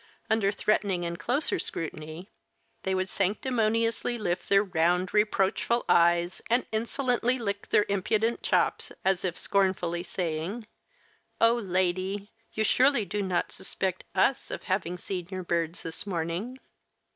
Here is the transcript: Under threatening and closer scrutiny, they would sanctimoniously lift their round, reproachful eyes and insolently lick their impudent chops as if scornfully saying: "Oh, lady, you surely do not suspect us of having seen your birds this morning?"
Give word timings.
Under 0.31 0.51
threatening 0.51 1.05
and 1.05 1.19
closer 1.19 1.59
scrutiny, 1.59 2.31
they 2.81 2.95
would 2.95 3.07
sanctimoniously 3.07 4.17
lift 4.17 4.49
their 4.49 4.63
round, 4.63 5.13
reproachful 5.13 5.85
eyes 5.87 6.41
and 6.49 6.65
insolently 6.71 7.37
lick 7.37 7.69
their 7.69 7.85
impudent 7.87 8.41
chops 8.41 8.91
as 9.05 9.23
if 9.23 9.37
scornfully 9.37 10.01
saying: 10.01 10.65
"Oh, 11.39 11.53
lady, 11.53 12.31
you 12.51 12.63
surely 12.63 13.05
do 13.05 13.21
not 13.21 13.51
suspect 13.51 14.03
us 14.15 14.49
of 14.49 14.63
having 14.63 14.97
seen 14.97 15.27
your 15.29 15.43
birds 15.43 15.83
this 15.83 16.07
morning?" 16.07 16.57